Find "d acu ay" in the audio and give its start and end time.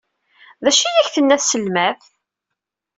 0.63-0.95